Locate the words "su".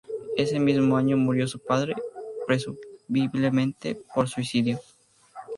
1.47-1.59